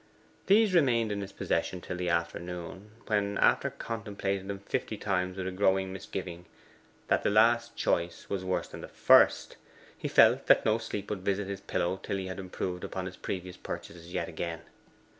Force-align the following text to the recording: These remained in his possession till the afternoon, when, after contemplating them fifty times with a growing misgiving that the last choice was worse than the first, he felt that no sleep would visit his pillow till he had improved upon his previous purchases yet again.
These 0.47 0.73
remained 0.73 1.11
in 1.11 1.21
his 1.21 1.31
possession 1.31 1.79
till 1.79 1.95
the 1.95 2.09
afternoon, 2.09 2.89
when, 3.05 3.37
after 3.37 3.69
contemplating 3.69 4.47
them 4.47 4.57
fifty 4.57 4.97
times 4.97 5.37
with 5.37 5.45
a 5.45 5.51
growing 5.51 5.93
misgiving 5.93 6.47
that 7.07 7.21
the 7.21 7.29
last 7.29 7.75
choice 7.75 8.27
was 8.27 8.43
worse 8.43 8.67
than 8.67 8.81
the 8.81 8.87
first, 8.87 9.57
he 9.95 10.07
felt 10.07 10.47
that 10.47 10.65
no 10.65 10.79
sleep 10.79 11.11
would 11.11 11.21
visit 11.21 11.45
his 11.47 11.61
pillow 11.61 11.99
till 12.01 12.17
he 12.17 12.25
had 12.25 12.39
improved 12.39 12.83
upon 12.83 13.05
his 13.05 13.15
previous 13.15 13.57
purchases 13.57 14.11
yet 14.11 14.27
again. 14.27 14.61